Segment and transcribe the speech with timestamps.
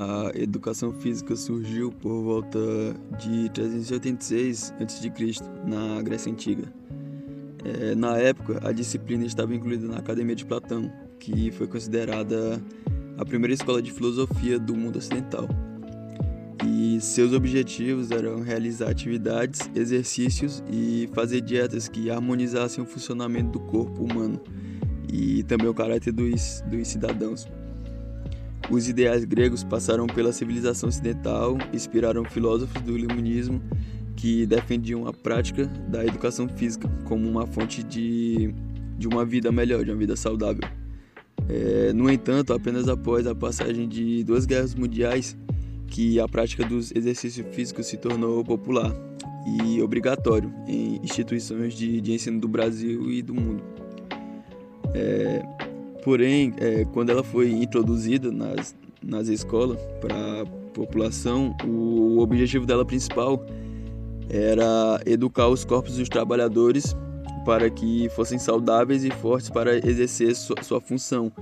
[0.00, 2.58] A educação física surgiu por volta
[3.18, 5.10] de 386 a.C.,
[5.66, 6.72] na Grécia Antiga.
[7.64, 12.62] É, na época, a disciplina estava incluída na Academia de Platão, que foi considerada
[13.18, 15.48] a primeira escola de filosofia do mundo ocidental.
[16.64, 23.60] E seus objetivos eram realizar atividades, exercícios e fazer dietas que harmonizassem o funcionamento do
[23.60, 24.40] corpo humano
[25.12, 27.46] e também o caráter dos, dos cidadãos.
[28.70, 33.62] Os ideais gregos passaram pela civilização ocidental, inspiraram filósofos do iluminismo
[34.14, 38.52] que defendiam a prática da educação física como uma fonte de,
[38.98, 40.68] de uma vida melhor, de uma vida saudável.
[41.48, 45.36] É, no entanto, apenas após a passagem de duas guerras mundiais,
[45.86, 48.92] que a prática dos exercícios físicos se tornou popular
[49.46, 53.62] e obrigatório em instituições de, de ensino do Brasil e do mundo.
[54.94, 55.42] É,
[56.02, 62.84] Porém, é, quando ela foi introduzida nas, nas escolas para a população, o objetivo dela
[62.84, 63.44] principal
[64.30, 66.94] era educar os corpos dos trabalhadores
[67.44, 71.32] para que fossem saudáveis e fortes para exercer sua, sua função,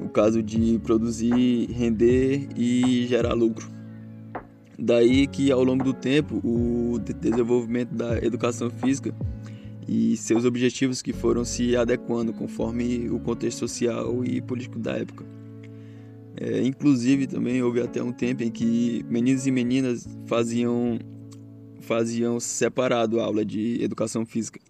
[0.00, 3.68] no caso de produzir, render e gerar lucro.
[4.78, 9.14] Daí que ao longo do tempo o desenvolvimento da educação física
[9.88, 15.24] e seus objetivos que foram se adequando conforme o contexto social e político da época.
[16.36, 20.98] É, inclusive também houve até um tempo em que meninos e meninas faziam
[21.80, 24.60] faziam separado a aula de educação física,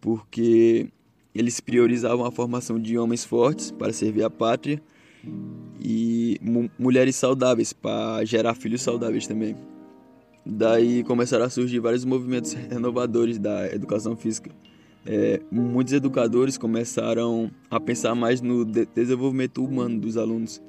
[0.00, 0.88] porque
[1.34, 4.82] eles priorizavam a formação de homens fortes para servir a pátria
[5.80, 6.40] e
[6.78, 9.56] mulheres saudáveis para gerar filhos saudáveis também.
[10.44, 14.50] Daí começaram a surgir vários movimentos renovadores da educação física.
[15.06, 20.62] É, muitos educadores começaram a pensar mais no de desenvolvimento humano dos alunos.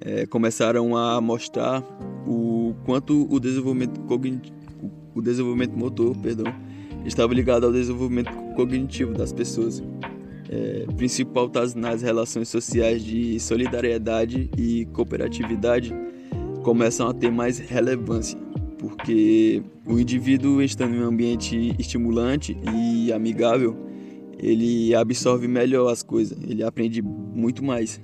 [0.00, 1.82] É, começaram a mostrar
[2.26, 4.56] o quanto o desenvolvimento cognitivo,
[5.14, 6.52] o desenvolvimento motor, perdão,
[7.04, 9.82] estava ligado ao desenvolvimento cognitivo das pessoas.
[10.48, 15.94] É, principal tá nas relações sociais de solidariedade e cooperatividade
[16.62, 18.38] começam a ter mais relevância
[18.82, 23.76] porque o indivíduo estando em um ambiente estimulante e amigável,
[24.36, 28.02] ele absorve melhor as coisas, ele aprende muito mais.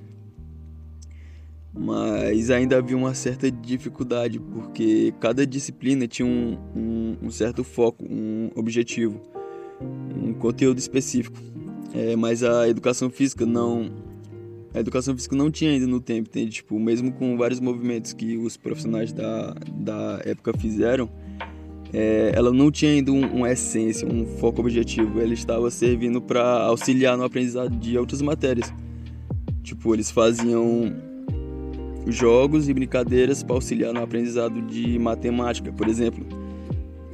[1.77, 8.05] Mas ainda havia uma certa dificuldade, porque cada disciplina tinha um, um, um certo foco,
[8.09, 9.21] um objetivo,
[10.15, 11.37] um conteúdo específico.
[11.93, 13.91] É, mas a educação física não
[14.73, 16.51] a educação física não tinha ainda no tempo, entende?
[16.51, 21.09] Tipo, mesmo com vários movimentos que os profissionais da, da época fizeram,
[21.91, 25.19] é, ela não tinha ainda um, uma essência, um foco objetivo.
[25.19, 28.71] Ela estava servindo para auxiliar no aprendizado de outras matérias.
[29.63, 30.93] Tipo, eles faziam
[32.07, 36.25] jogos e brincadeiras para auxiliar no aprendizado de matemática, por exemplo.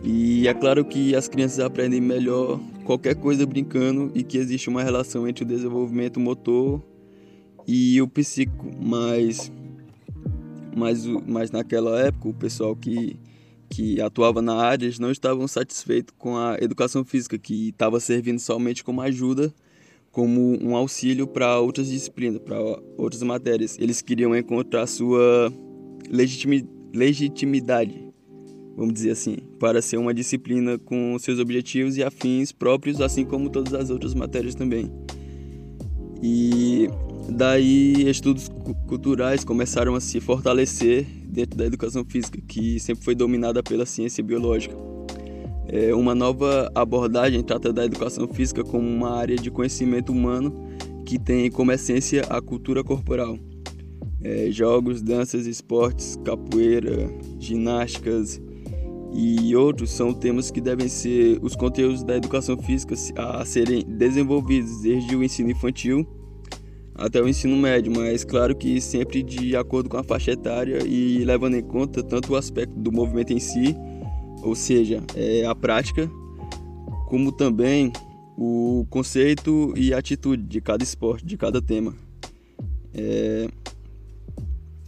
[0.04, 4.84] E é claro que as crianças aprendem melhor qualquer coisa brincando e que existe uma
[4.84, 6.82] relação entre o desenvolvimento motor
[7.68, 9.52] e o psíquico, mas,
[10.76, 13.18] mas, mas naquela época o pessoal que,
[13.70, 18.84] que atuava na área não estavam satisfeitos com a educação física, que estava servindo somente
[18.84, 19.54] como ajuda,
[20.12, 22.58] como um auxílio para outras disciplinas, para
[22.98, 23.78] outras matérias.
[23.80, 25.52] Eles queriam encontrar sua
[26.10, 28.06] legitimi, legitimidade,
[28.78, 33.50] vamos dizer assim, para ser uma disciplina com seus objetivos e afins próprios, assim como
[33.50, 34.92] todas as outras matérias também.
[36.22, 36.90] E
[37.30, 38.50] Daí, estudos
[38.88, 44.24] culturais começaram a se fortalecer dentro da educação física, que sempre foi dominada pela ciência
[44.24, 44.76] biológica.
[45.68, 50.54] É, uma nova abordagem trata da educação física como uma área de conhecimento humano
[51.06, 53.38] que tem como essência a cultura corporal.
[54.22, 57.10] É, jogos, danças, esportes, capoeira,
[57.40, 58.42] ginásticas
[59.14, 64.82] e outros são temas que devem ser os conteúdos da educação física a serem desenvolvidos
[64.82, 66.08] desde o ensino infantil
[66.96, 71.24] até o ensino médio, mas claro que sempre de acordo com a faixa etária e
[71.26, 73.76] levando em conta tanto o aspecto do movimento em si,
[74.42, 76.10] ou seja, é, a prática,
[77.08, 77.92] como também
[78.38, 81.94] o conceito e atitude de cada esporte, de cada tema.
[82.94, 83.48] É,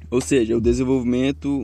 [0.10, 1.62] ou seja, o desenvolvimento,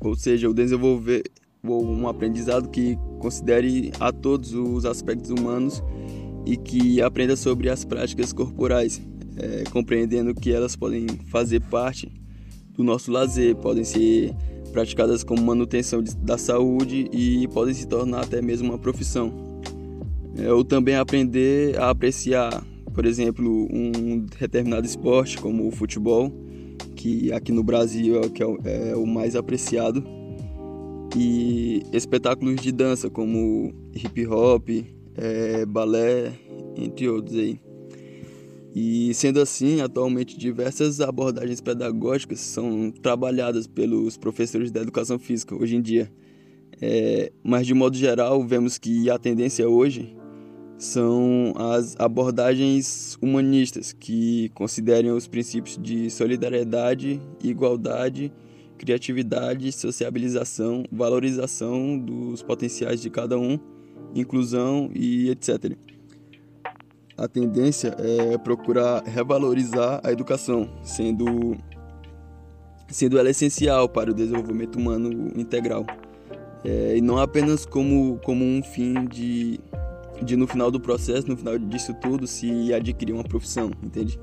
[0.00, 1.22] ou seja, o desenvolver
[1.62, 5.82] um aprendizado que considere a todos os aspectos humanos
[6.46, 9.02] e que aprenda sobre as práticas corporais,
[9.36, 12.10] é, compreendendo que elas podem fazer parte
[12.72, 14.32] do nosso lazer, podem ser
[14.72, 19.32] praticadas como manutenção de, da saúde e podem se tornar até mesmo uma profissão.
[20.38, 22.64] É, ou também aprender a apreciar,
[22.94, 26.30] por exemplo, um determinado esporte como o futebol,
[26.94, 30.04] que aqui no Brasil é que é o, é o mais apreciado.
[31.16, 34.68] E espetáculos de dança como hip hop,
[35.16, 36.32] é, balé,
[36.76, 37.60] entre outros aí.
[38.74, 45.76] E sendo assim, atualmente diversas abordagens pedagógicas são trabalhadas pelos professores da educação física hoje
[45.76, 46.12] em dia.
[46.80, 50.14] É, mas de modo geral, vemos que a tendência hoje
[50.78, 58.30] são as abordagens humanistas que consideram os princípios de solidariedade, igualdade,
[58.76, 63.58] criatividade, sociabilização, valorização dos potenciais de cada um,
[64.14, 65.76] inclusão e etc.
[67.16, 71.56] A tendência é procurar revalorizar a educação, sendo
[72.88, 75.84] sendo ela essencial para o desenvolvimento humano integral.
[76.64, 79.60] É, e não apenas como, como um fim de
[80.22, 84.18] de no final do processo, no final disso tudo, se adquirir uma profissão, entende?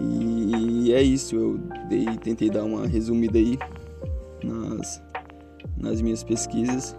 [0.00, 1.58] E é isso, eu
[1.88, 3.58] dei, tentei dar uma resumida aí
[4.42, 5.02] nas,
[5.76, 6.96] nas minhas pesquisas.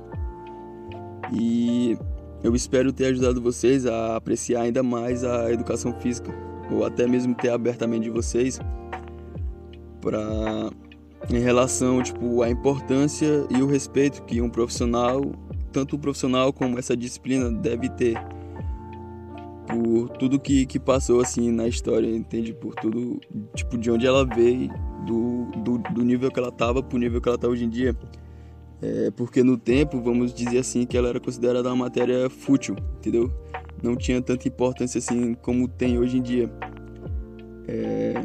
[1.34, 1.98] E
[2.44, 6.32] eu espero ter ajudado vocês a apreciar ainda mais a educação física,
[6.72, 8.60] ou até mesmo ter aberto a mente de vocês
[10.02, 10.70] para
[11.30, 15.24] em relação tipo à importância e o respeito que um profissional
[15.72, 18.16] tanto o profissional como essa disciplina deve ter
[19.68, 22.54] por tudo que, que passou assim na história, entende?
[22.54, 23.20] Por tudo,
[23.54, 24.70] tipo, de onde ela veio,
[25.06, 27.96] do, do, do nível que ela estava pro nível que ela está hoje em dia.
[28.82, 33.32] É, porque no tempo, vamos dizer assim, que ela era considerada uma matéria fútil, entendeu?
[33.82, 36.52] Não tinha tanta importância assim como tem hoje em dia.
[37.68, 38.24] É,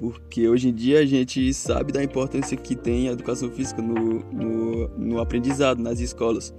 [0.00, 4.20] porque hoje em dia a gente sabe da importância que tem a educação física no,
[4.32, 6.54] no, no aprendizado, nas escolas.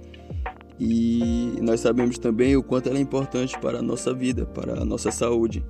[0.78, 4.84] E nós sabemos também o quanto ela é importante para a nossa vida, para a
[4.84, 5.64] nossa saúde,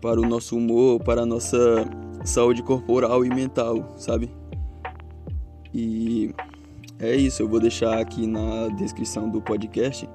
[0.00, 1.86] para o nosso humor, para a nossa
[2.24, 4.30] saúde corporal e mental, sabe?
[5.74, 6.32] E
[7.00, 10.08] é isso, eu vou deixar aqui na descrição do podcast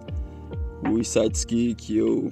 [0.89, 2.31] os sites que, que eu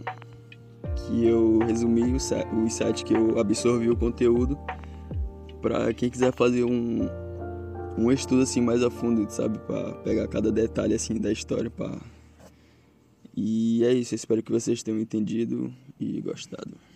[0.96, 4.58] que eu resumi o site que eu absorvi o conteúdo
[5.62, 7.08] para quem quiser fazer um,
[7.98, 11.98] um estudo assim mais a fundo, sabe, para pegar cada detalhe assim da história para
[13.36, 16.87] E é isso, espero que vocês tenham entendido e gostado.